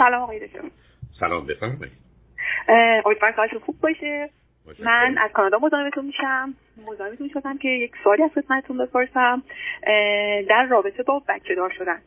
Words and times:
سلام 0.00 0.22
آقای 0.22 0.46
دکتر. 0.46 0.60
سلام 1.20 1.46
بفرمایید. 1.46 1.92
امیدوارم 3.04 3.34
کارتون 3.36 3.58
خوب 3.58 3.80
باشه. 3.80 4.30
من 4.78 5.18
از 5.18 5.30
کانادا 5.32 5.58
مزاحمتون 5.58 6.04
میشم. 6.04 6.54
مزاحمتون 6.86 7.28
شدم 7.28 7.58
که 7.58 7.68
یک 7.68 7.92
سوالی 8.04 8.22
از 8.22 8.30
خدمتتون 8.34 8.78
بپرسم. 8.78 9.42
در 10.48 10.66
رابطه 10.70 11.02
با 11.02 11.22
بچه 11.28 11.54
دار 11.54 11.70
شدن. 11.78 11.98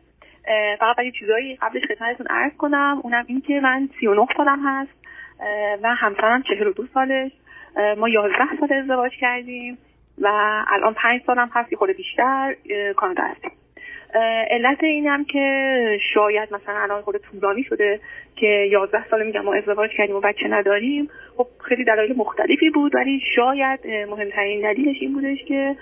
فقط 0.79 0.95
برای 0.95 1.11
چیزایی 1.11 1.55
قبلش 1.55 1.83
خدمتتون 1.87 2.27
عرض 2.27 2.53
کنم. 2.57 3.01
اونم 3.03 3.25
این 3.27 3.41
که 3.41 3.59
من 3.59 3.89
39 3.99 4.27
سالم 4.37 4.59
هست 4.67 4.91
و 5.83 5.95
همسرم 5.95 6.41
42 6.41 6.85
سالش 6.93 7.31
ما 7.97 8.09
11 8.09 8.37
سال 8.59 8.73
ازدواج 8.73 9.11
کردیم 9.19 9.77
و 10.21 10.27
الان 10.67 10.93
5 10.93 11.21
سالم 11.25 11.49
هست 11.53 11.71
یه 11.71 11.77
خورده 11.77 11.93
بیشتر 11.93 12.55
کانادا 12.97 13.23
هستیم. 13.23 13.51
علت 14.49 14.83
اینم 14.83 15.25
که 15.25 15.97
شاید 16.13 16.53
مثلا 16.53 16.75
الان 16.75 17.01
خود 17.01 17.17
طولانی 17.17 17.63
شده 17.63 17.99
که 18.35 18.47
یازده 18.47 19.07
ساله 19.09 19.23
میگم 19.23 19.41
ما 19.41 19.53
ازدواج 19.53 19.89
کردیم 19.97 20.15
و 20.15 20.19
بچه 20.19 20.47
نداریم. 20.47 21.09
خب 21.37 21.47
خیلی 21.63 21.83
دلایل 21.83 22.17
مختلفی 22.17 22.69
بود 22.69 22.95
ولی 22.95 23.21
شاید 23.35 23.79
مهمترین 23.87 24.61
دلیلش 24.61 24.97
این 25.01 25.13
بودش 25.13 25.43
که 25.47 25.75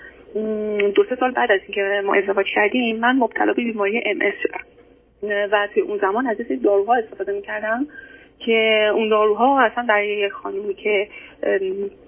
دو 0.96 1.04
سه 1.10 1.16
سال 1.16 1.32
بعد 1.32 1.52
از 1.52 1.60
اینکه 1.68 2.02
ما 2.06 2.16
ازدواج 2.16 2.46
کردیم 2.56 3.00
من 3.00 3.16
مبتلا 3.16 3.54
به 3.54 3.64
بیماری 3.64 4.04
ام 4.06 4.20
شدم. 4.44 4.66
و 5.24 5.68
توی 5.74 5.84
اون 5.84 5.98
زمان 5.98 6.28
از 6.28 6.38
داروها 6.64 6.96
استفاده 6.96 7.32
می‌کردم 7.34 7.88
که 8.40 8.90
اون 8.94 9.10
داروها 9.10 9.62
اصلا 9.62 9.86
در 9.90 10.04
یک 10.04 10.32
خانومی 10.32 10.74
که 10.74 11.08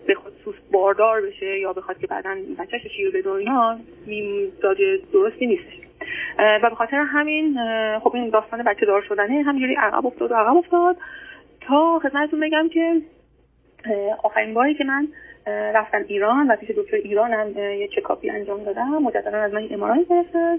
به 0.08 0.16
خصوص 0.16 0.55
باردار 0.72 1.22
بشه 1.22 1.59
یا 1.59 1.73
بخواد 1.73 1.98
که 1.98 2.08
بعدا 2.08 2.36
بچهش 2.59 2.88
شیر 2.95 3.12
به 3.12 3.22
دنیا 3.22 3.78
داده 4.62 5.00
درستی 5.14 5.48
نیستش. 5.48 5.73
و 6.40 6.70
به 6.70 6.76
خاطر 6.76 6.96
همین 6.96 7.60
خب 8.00 8.16
این 8.16 8.30
داستان 8.30 8.64
بچه 8.64 8.86
دار 8.86 9.02
شدنه 9.02 9.44
همینجوری 9.44 9.76
عقب 9.76 10.05
افتاد 10.05 10.32
و 10.32 10.36
عقب 10.36 10.58
افتاد 10.58 10.98
تا 11.62 12.00
خدمتتون 12.00 12.40
بگم 12.40 12.70
که 12.70 13.02
آخرین 14.23 14.54
باری 14.54 14.76
که 14.76 14.84
من 14.84 15.08
رفتم 15.48 16.04
ایران 16.08 16.48
و 16.48 16.56
پیش 16.56 16.70
دکتر 16.70 16.95
ایرانم 16.95 17.58
یه 17.58 17.88
چکاپی 17.88 18.30
انجام 18.30 18.64
دادم. 18.64 18.89
مجددا 18.89 19.38
از 19.38 19.54
من 19.54 19.67
امارای 19.72 20.06
گرفتن 20.09 20.58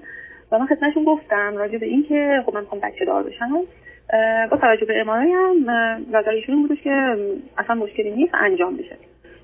و 0.52 0.58
من 0.58 0.66
خدمتشون 0.66 1.04
گفتم 1.04 1.56
راجع 1.56 1.78
به 1.78 1.86
اینکه 1.86 2.42
خب 2.46 2.54
من 2.54 2.60
می‌خوام 2.60 2.80
بچه 2.80 3.04
دار 3.04 3.22
بشم 3.22 3.50
با 4.50 4.56
توجه 4.56 4.86
به 4.86 5.00
امارای 5.00 5.32
هم 5.32 5.70
نظرشون 6.12 6.62
بودش 6.62 6.82
که 6.82 7.16
اصلا 7.58 7.74
مشکلی 7.74 8.10
نیست 8.10 8.34
انجام 8.34 8.76
بشه. 8.76 8.96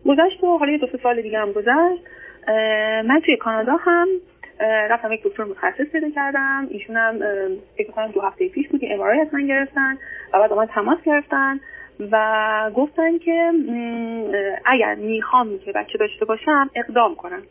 گذشت 0.06 0.44
و 0.44 0.58
حالا 0.58 0.72
یه 0.72 0.78
دو 0.78 0.86
سال 1.02 1.22
دیگه 1.22 1.38
هم 1.38 1.52
گذشت. 1.52 2.02
من 3.04 3.20
توی 3.24 3.36
کانادا 3.36 3.76
هم 3.80 4.08
رفتم 4.60 5.12
یک 5.12 5.22
دکتر 5.24 5.44
متخصص 5.44 5.92
پیدا 5.92 6.10
کردم. 6.10 6.66
ایشون 6.70 6.96
هم 6.96 7.18
فکر 7.76 7.90
کنم 7.90 8.06
دو 8.06 8.20
هفته 8.20 8.48
پیش 8.48 8.68
بود 8.68 8.80
امارای 8.84 9.20
از 9.20 9.34
من 9.34 9.46
گرفتن 9.46 9.98
و 10.32 10.38
بعد 10.38 10.52
من 10.52 10.66
تماس 10.66 10.98
گرفتن 11.02 11.60
و 12.12 12.70
گفتن 12.74 13.18
که 13.18 13.52
اگر 14.64 14.94
می‌خوام 14.94 15.58
که 15.58 15.72
بچه 15.72 15.98
داشته 15.98 16.24
باشم 16.24 16.70
اقدام 16.74 17.14
کنم. 17.14 17.42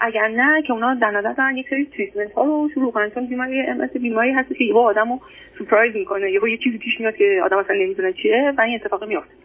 اگر 0.00 0.28
نه 0.28 0.62
که 0.62 0.72
اونا 0.72 0.94
در 0.94 1.10
نظر 1.10 1.32
دارن 1.32 1.56
یک 1.56 1.68
سری 1.70 1.84
تریتمنت 1.96 2.32
ها 2.32 2.44
رو 2.44 2.68
شروع 2.74 2.92
کنن. 2.92 3.10
چون 3.10 3.26
بیماری 3.26 3.60
ام 3.60 3.86
بیماری 3.86 4.32
هست 4.32 4.54
که 4.54 4.64
یهو 4.64 4.78
آدمو 4.78 5.18
سورپرایز 5.58 5.96
می‌کنه. 5.96 6.30
یهو 6.30 6.48
یه 6.48 6.58
چیزی 6.58 6.78
پیش 6.78 7.00
میاد 7.00 7.16
که 7.16 7.40
آدم 7.44 7.58
اصلا 7.58 7.76
نمی‌دونه 7.76 8.12
چیه 8.12 8.52
و 8.58 8.60
این 8.60 8.74
اتفاق 8.74 9.04
میافته. 9.04 9.41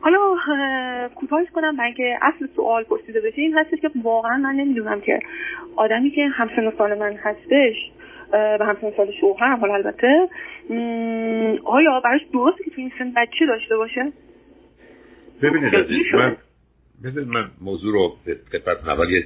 حالا 0.00 0.36
کوتاهش 1.14 1.46
کنم 1.54 1.76
برای 1.76 1.86
اینکه 1.86 2.18
اصل 2.22 2.46
سوال 2.56 2.84
پرسیده 2.84 3.20
بشه. 3.20 3.42
این 3.42 3.58
هستش 3.58 3.80
که 3.80 3.90
واقعا 4.02 4.36
من 4.36 4.54
نمی‌دونم 4.54 5.00
که 5.00 5.20
آدمی 5.76 6.10
که 6.10 6.26
همسن 6.26 6.72
سال 6.78 6.98
من 6.98 7.12
هستش 7.12 7.76
و 8.32 8.64
همسن 8.64 8.90
سال 8.96 9.12
شوهرم 9.20 9.60
حالا 9.60 9.74
البته 9.74 10.28
آیا 11.64 12.00
براش 12.04 12.20
درسته 12.32 12.64
که 12.64 12.70
تو 12.70 12.80
این 12.80 12.92
سن 12.98 13.12
بچه 13.16 13.46
داشته 13.46 13.76
باشه؟ 13.76 14.12
ببینید 15.42 15.74
من 16.14 16.36
بذارید 17.04 17.28
من 17.28 17.50
موضوع 17.60 17.92
رو 17.92 18.16
به 18.24 18.34
قطعت 18.34 18.88
اولی 18.88 19.24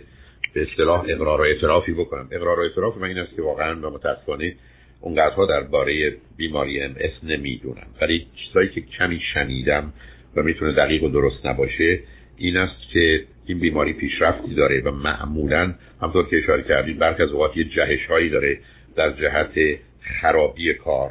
به 0.54 0.62
اصطلاح 0.62 1.04
اقرار 1.08 1.40
و 1.40 1.44
اعترافی 1.44 1.92
بکنم. 1.92 2.28
اقرار 2.32 2.60
و 2.60 2.62
اعتراف 2.62 2.96
من 2.96 3.08
این 3.08 3.18
است 3.18 3.36
که 3.36 3.42
واقعا 3.42 3.88
و 3.88 3.90
متاسفانه 3.90 4.54
اونقدرها 5.00 5.46
درباره 5.46 6.16
بیماری 6.36 6.82
ام 6.82 6.94
اس 7.00 7.24
نمی‌دونم. 7.30 7.86
ولی 8.00 8.26
چیزایی 8.36 8.68
که 8.68 8.80
کمی 8.80 9.20
شنیدم 9.34 9.92
و 10.36 10.42
می‌تونه 10.42 10.72
دقیق 10.72 11.02
و 11.02 11.08
درست 11.08 11.46
نباشه 11.46 12.00
این 12.36 12.56
است 12.56 12.90
که 12.92 13.24
این 13.46 13.58
بیماری 13.58 13.92
پیشرفتی 13.92 14.54
داره 14.54 14.80
و 14.80 14.90
معمولا 14.90 15.74
همطور 16.02 16.28
که 16.28 16.38
اشاره 16.38 16.62
کردید 16.62 16.98
برخی 16.98 17.22
از 17.22 17.30
اوقات 17.30 17.56
یه 17.56 17.64
جهش 17.64 18.06
هایی 18.06 18.30
داره 18.30 18.58
در 18.96 19.12
جهت 19.12 19.78
خرابی 20.00 20.74
کار 20.74 21.10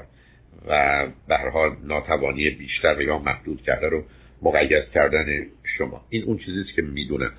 و 0.68 1.06
به 1.28 1.38
حال 1.54 1.72
ناتوانی 1.84 2.50
بیشتر 2.50 3.02
یا 3.02 3.18
محدود 3.18 3.62
کرده 3.62 3.90
رو 3.90 4.04
مقید 4.42 4.90
کردن 4.94 5.46
شما. 5.78 6.06
این 6.10 6.24
اون 6.24 6.38
چیزی 6.38 6.64
که 6.76 6.82
می‌دونم. 6.82 7.32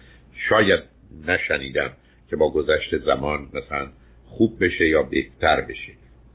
شاید 0.49 0.81
نشنیدم 1.27 1.91
که 2.31 2.37
با 2.37 2.50
گذشت 2.50 2.99
زمان 2.99 3.49
مثلا 3.55 3.89
خوب 4.25 4.65
بشه 4.65 4.89
یا 4.89 5.03
بهتر 5.03 5.61
بشه. 5.61 5.93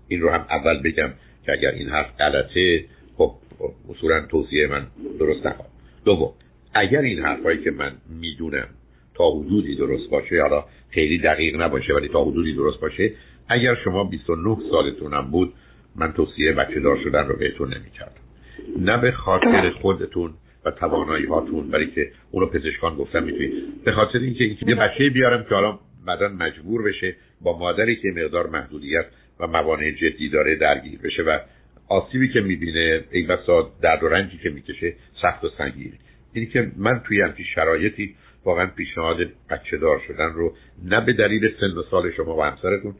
این 0.08 0.22
رو 0.22 0.30
هم 0.30 0.46
اول 0.50 0.82
بگم 0.82 1.10
که 1.46 1.52
اگر 1.52 1.72
این 1.72 1.90
حرف 1.90 2.18
غلطه 2.20 2.86
خب 3.18 3.36
اصولا 3.90 4.26
توصیه 4.26 4.68
من 4.68 4.88
درست 5.20 5.46
نخواهد 5.46 5.72
دوم 6.06 6.34
اگر 6.74 7.02
این 7.02 7.20
حرفایی 7.20 7.64
که 7.64 7.72
من 7.72 7.92
می‌دونم 8.22 8.68
تا 9.16 9.32
حدودی 9.32 9.76
درست 9.76 10.10
باشه 10.10 10.42
حالا 10.42 10.66
خیلی 10.90 11.18
دقیق 11.18 11.62
نباشه 11.62 11.94
ولی 11.94 12.08
تا 12.08 12.24
حدودی 12.24 12.54
درست 12.54 12.80
باشه 12.80 13.12
اگر 13.50 13.76
شما 13.84 14.04
29 14.04 14.58
سالتونم 14.72 15.32
بود 15.32 15.54
من 15.96 16.14
توصیه 16.14 16.54
بچه 16.54 16.80
دار 16.80 16.98
شدن 17.04 17.28
رو 17.28 17.36
بهتون 17.36 17.74
نمی‌کردم. 17.74 18.22
نه 18.80 18.98
به 18.98 19.12
خاطر 19.12 19.70
خودتون 19.70 20.34
و 20.66 20.72
توانایی 20.72 21.26
هاتون 21.26 21.72
برای 21.72 21.92
که 21.92 22.12
اونو 22.32 22.46
پزشکان 22.46 22.96
گفتم 22.96 23.24
می‌تونید. 23.24 23.84
به 23.86 23.92
خاطر 23.92 24.20
اینکه 24.20 24.58
یه 24.68 24.76
بچه 24.76 25.10
بیارم 25.10 25.44
که 25.44 25.56
حالا 25.56 25.80
بعدا 26.06 26.28
مجبور 26.28 26.84
بشه 26.84 27.16
با 27.42 27.58
مادری 27.58 27.96
که 27.96 28.08
مقدار 28.16 28.48
محدودیت 28.48 29.06
و 29.40 29.48
موانع 29.48 29.92
جدی 29.92 30.30
داره 30.30 30.56
درگیر 30.56 31.00
بشه 31.00 31.24
و 31.24 31.40
آسیبی 31.90 32.34
که 32.34 32.42
می‌بینه 32.42 33.04
این 33.12 33.28
بسا 33.28 33.72
درد 33.82 34.04
و 34.04 34.08
رنجی 34.08 34.38
که 34.38 34.50
می‌کشه 34.50 34.94
سخت 35.22 35.44
و 35.44 35.50
سنگینه. 35.58 35.98
اینی 36.34 36.48
که 36.48 36.72
من 36.78 37.00
توی 37.00 37.22
همچین 37.22 37.46
شرایطی 37.56 38.16
واقعا 38.46 38.66
پیشنهاد 38.66 39.18
بچه 39.50 39.78
دار 39.78 40.02
شدن 40.08 40.34
رو 40.34 40.54
نه 40.86 41.06
به 41.06 41.14
دلیل 41.14 41.56
سن 41.60 41.78
و 41.78 41.84
سال 41.92 42.12
شما 42.12 42.38
و 42.38 42.44
همسرتون 42.44 42.96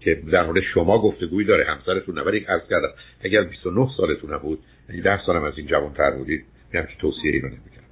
که 0.00 0.14
در 0.14 0.46
مورد 0.46 0.62
شما 0.74 1.02
گفتگویی 1.02 1.46
داره 1.46 1.64
همسرتون 1.64 2.18
نه 2.18 2.24
ولی 2.24 2.38
عرض 2.38 2.68
کردم 2.70 2.88
اگر 3.24 3.42
29 3.42 3.88
سالتون 3.96 4.34
نبود 4.34 4.58
یعنی 4.88 5.02
10 5.02 5.20
سالم 5.26 5.44
از 5.44 5.58
این 5.58 5.66
جوانتر 5.66 6.10
بودید 6.10 6.44
یه 6.74 6.80
همچین 6.80 6.96
توصیه 6.98 7.32
ای 7.32 7.40
رو 7.40 7.48
نمی‌کردم. 7.48 7.88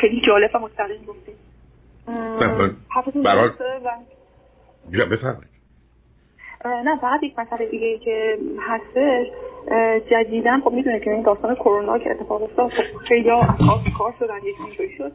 خیلی 0.00 0.22
جالب 0.26 0.50
و 0.54 0.58
مستقیم 0.58 1.04
گفتید 1.06 1.34
بفرمایید. 5.06 5.49
نه 6.64 6.96
فقط 7.00 7.22
یک 7.22 7.38
مسئله 7.38 7.66
دیگه 7.66 7.98
که 7.98 8.38
هستش. 8.60 9.26
جدیدن 10.10 10.60
خب 10.60 10.72
می‌دونه 10.72 11.00
که 11.00 11.10
این 11.10 11.22
داستان 11.22 11.54
کرونا 11.54 11.98
که 11.98 12.10
اتفاق 12.10 12.42
افتاد 12.42 12.70
خب 12.70 12.96
خیلی 13.08 13.30
کار 13.98 14.14
شدن 14.18 14.36
یک 14.36 14.54
اینجوری 14.66 14.96
شد. 14.98 15.12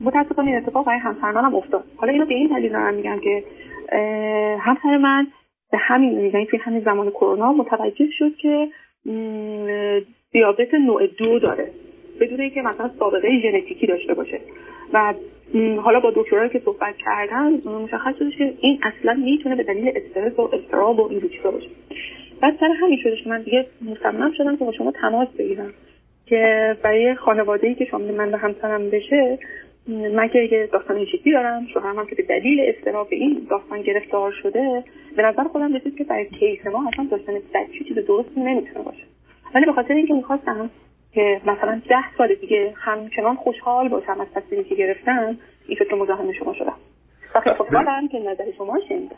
متاسفانه 0.00 0.50
این 0.50 0.58
اتفاق 0.58 0.86
برای 0.86 0.98
همسر 0.98 1.32
منم 1.32 1.54
افتاد. 1.54 1.84
حالا 1.96 2.12
اینو 2.12 2.26
به 2.26 2.34
این 2.34 2.48
دلیل 2.48 2.72
دارم 2.72 2.94
میگم 2.94 3.18
که 3.18 3.44
همسر 4.60 4.96
من 4.96 5.26
به 5.72 5.78
همین 5.78 6.20
میگن 6.20 6.44
توی 6.44 6.58
همین 6.58 6.80
زمان 6.80 7.10
کرونا 7.10 7.52
متوجه 7.52 8.06
شد 8.18 8.36
که 8.36 8.68
دیابت 10.32 10.74
نوع 10.74 11.06
دو 11.06 11.38
داره. 11.38 11.70
بدون 12.20 12.40
اینکه 12.40 12.62
مثلا 12.62 12.90
سابقه 12.98 13.40
ژنتیکی 13.40 13.86
داشته 13.86 14.14
باشه. 14.14 14.40
و 14.92 15.14
حالا 15.82 16.00
با 16.00 16.12
دکترایی 16.16 16.50
که 16.50 16.62
صحبت 16.64 16.94
کردن 16.96 17.52
مشخص 17.52 18.14
شده 18.18 18.30
که 18.30 18.54
این 18.60 18.80
اصلا 18.82 19.14
می‌تونه 19.14 19.56
به 19.56 19.62
دلیل 19.62 19.92
استرس 19.96 20.38
و 20.38 20.50
استراب 20.52 20.98
و 20.98 21.08
این 21.10 21.20
چیزا 21.20 21.50
باشه. 21.50 21.68
بعد 22.40 22.56
سر 22.60 22.68
همین 22.80 22.98
که 23.02 23.16
من 23.26 23.42
دیگه 23.42 23.66
مصمم 23.90 24.32
شدم 24.32 24.56
که 24.56 24.64
با 24.64 24.72
شما 24.72 24.92
تماس 24.92 25.28
بگیرم 25.28 25.72
که 26.26 26.76
برای 26.82 27.14
خانواده 27.14 27.66
ای 27.68 27.74
که 27.74 27.84
شامل 27.84 28.14
من 28.14 28.30
به 28.30 28.36
همسرم 28.38 28.90
بشه 28.90 29.38
من 29.88 30.28
که 30.28 30.38
یه 30.38 30.68
داستان 30.72 30.96
این 30.96 31.06
دارم؟ 31.34 31.66
شوهرم 31.74 31.98
هم 31.98 32.06
که 32.06 32.14
به 32.14 32.22
دلیل 32.22 32.60
استراب 32.60 33.08
این 33.10 33.46
داستان 33.50 33.82
گرفتار 33.82 34.32
شده 34.42 34.84
به 35.16 35.22
نظر 35.22 35.44
خودم 35.44 35.76
رسید 35.76 35.96
که 35.98 36.04
برای 36.04 36.26
کیس 36.26 36.66
ما 36.66 36.88
اصلا 36.92 37.06
داشتن 37.10 37.32
بچه 37.32 37.84
چیز 37.88 37.98
درست 37.98 38.38
نمی‌تونه 38.38 38.84
باشه. 38.84 39.04
ولی 39.54 39.66
به 39.66 39.72
خاطر 39.72 39.94
اینکه 39.94 40.14
می‌خواستم 40.14 40.70
که 41.14 41.40
مثلا 41.46 41.82
ده 41.88 42.16
سال 42.18 42.34
دیگه 42.34 42.74
همچنان 42.76 43.36
خوشحال 43.36 43.88
باشم 43.88 44.20
از 44.20 44.26
تصمیمی 44.34 44.64
که 44.64 44.74
گرفتم 44.74 45.38
این 45.66 45.78
فکر 45.78 45.94
مزاحم 45.94 46.32
شما 46.32 46.54
شدم. 46.54 46.76
و 47.34 47.54
خوشحالم 47.54 48.08
که 48.08 48.18
نظر 48.18 48.44
شما 48.58 48.78
شنیدم. 48.88 49.16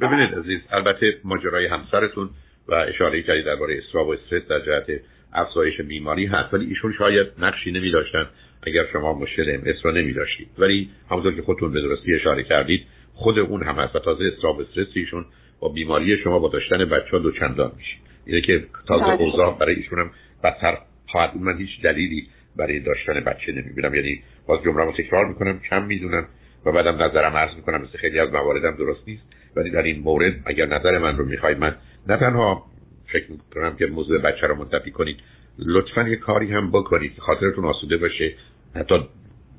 ببینید 0.00 0.34
عزیز 0.34 0.60
البته 0.70 1.14
ماجرای 1.24 1.66
همسرتون 1.66 2.30
و 2.68 2.74
اشاره 2.74 3.22
کردید 3.22 3.44
درباره 3.44 3.78
استراب 3.78 4.08
و 4.08 4.10
استرس 4.10 4.42
در 4.48 4.60
جهت 4.60 5.00
افزایش 5.32 5.80
بیماری 5.80 6.26
هست 6.26 6.54
ولی 6.54 6.66
ایشون 6.66 6.92
شاید 6.98 7.26
نقشی 7.38 7.72
نمی 7.72 7.90
داشتن 7.90 8.26
اگر 8.62 8.86
شما 8.92 9.12
مشکل 9.12 9.50
ام 9.50 9.74
رو 9.84 9.92
نمی 9.92 10.12
داشتید 10.12 10.48
ولی 10.58 10.90
همونطور 11.10 11.34
که 11.34 11.42
خودتون 11.42 11.72
به 11.72 11.80
درستی 11.80 12.14
اشاره 12.14 12.42
کردید 12.42 12.86
خود 13.14 13.38
اون 13.38 13.62
هم 13.62 13.74
هست 13.74 13.96
و 13.96 13.98
تازه 13.98 14.24
استراب 14.34 14.60
استرس 14.60 14.88
ایشون 14.94 15.24
با 15.60 15.68
بیماری 15.68 16.16
شما 16.16 16.38
با 16.38 16.48
داشتن 16.48 16.84
بچه 16.84 17.10
ها 17.10 17.18
دو 17.18 17.30
چندان 17.32 17.72
میشه. 17.76 17.96
اینه 18.26 18.40
که 18.40 18.64
تازه 18.88 19.04
بله. 19.04 19.20
اوضاع 19.20 19.58
برای 19.58 19.74
ایشونم 19.74 20.10
بدتر 20.44 20.78
خواهد 21.12 21.36
من 21.36 21.58
هیچ 21.58 21.82
دلیلی 21.82 22.26
برای 22.56 22.80
داشتن 22.80 23.20
بچه 23.20 23.52
نمی‌بینم. 23.52 23.94
یعنی 23.94 24.22
باز 24.46 24.62
جمله 24.64 24.84
رو 24.84 24.92
تکرار 24.92 25.26
می‌کنم 25.28 25.60
کم 25.70 25.82
می‌دونم 25.86 26.26
و 26.64 26.72
بعدم 26.72 27.02
نظرم 27.02 27.36
عرض 27.36 27.56
می‌کنم. 27.56 27.82
مثل 27.82 27.98
خیلی 27.98 28.18
از 28.18 28.32
مواردم 28.32 28.76
درست 28.76 29.08
نیست. 29.08 29.22
ولی 29.56 29.70
در 29.70 29.82
این 29.82 29.98
مورد 30.00 30.34
اگر 30.46 30.66
نظر 30.66 30.98
من 30.98 31.16
رو 31.16 31.24
می‌خواید 31.24 31.58
من 31.58 31.76
نه 32.08 32.16
تنها 32.16 32.66
فکر 33.12 33.30
می‌کنم 33.30 33.76
که 33.76 33.86
موضوع 33.86 34.18
بچه 34.18 34.46
رو 34.46 34.54
منتفی 34.54 34.90
کنید 34.90 35.16
لطفا 35.58 36.08
یه 36.08 36.16
کاری 36.16 36.52
هم 36.52 36.70
بکنید. 36.70 37.12
خاطرتون 37.18 37.64
آسوده 37.64 37.96
باشه. 37.96 38.34
حتی 38.74 38.94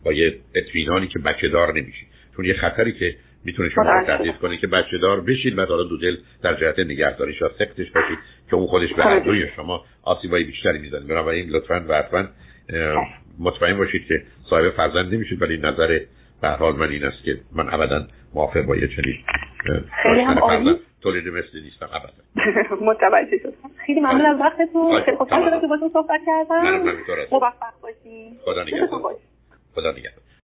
با 0.03 0.13
یه 0.13 0.39
اطمینانی 0.55 1.07
که 1.07 1.19
بچه 1.19 1.47
دار 1.49 1.73
نمیشید. 1.73 2.07
چون 2.35 2.45
یه 2.45 2.53
خطری 2.53 2.91
که 2.91 3.15
می‌تونه 3.45 3.69
شما 3.69 3.91
رو 3.91 4.05
تهدید 4.05 4.37
کنه 4.37 4.57
که 4.57 4.67
بچه 4.67 4.97
دار 4.97 5.21
بشید 5.21 5.55
بعد 5.55 5.67
حالا 5.67 5.83
دو 5.83 5.97
دل 5.97 6.17
در 6.43 6.53
جهت 6.53 6.79
نگهداریش 6.79 7.41
و 7.41 7.47
سختش 7.47 7.91
باشید 7.91 8.17
که 8.49 8.55
اون 8.55 8.67
خودش 8.67 8.93
به 8.93 9.03
هر 9.03 9.49
شما 9.55 9.85
آسیبای 10.03 10.43
بیشتری 10.43 10.79
می‌زنه. 10.79 11.07
بنابراین 11.07 11.49
لطفا 11.49 11.85
و 11.89 11.93
حتما 11.93 12.25
مطمئن 13.39 13.77
باشید 13.77 14.07
که 14.07 14.23
صاحب 14.49 14.69
فرزند 14.69 15.13
نمیشید 15.13 15.41
ولی 15.41 15.57
نظر 15.57 15.99
به 16.41 16.49
حال 16.49 16.75
من 16.75 16.89
این 16.89 17.03
است 17.03 17.23
که 17.23 17.37
من 17.55 17.73
ابدا 17.73 18.07
موافق 18.33 18.61
با 18.61 18.75
یه 18.75 18.87
چنین 18.87 19.15
خیلی 20.03 20.21
هم 20.21 20.39
عالی. 20.39 20.79
تولید 21.01 21.27
مثل 21.27 21.63
نیستم 21.63 21.89
ابدا. 21.93 22.85
متوجه 22.91 23.37
شدم. 23.37 23.71
خیلی 23.85 23.99
ممنون 23.99 24.25
از 24.25 24.39
وقتتون. 24.39 25.01
خیلی 25.01 25.17
خوشحال 25.17 25.49
شدم 25.49 25.61
که 25.61 25.67
باتون 25.67 25.89
صحبت 25.93 26.21
کردم. 26.25 26.63
موفق 27.31 27.73
باشید 27.81 28.39
خدا 28.45 28.63
نگهدار. 28.63 29.15
خدا 29.75 29.91
نگهدار. 29.91 30.22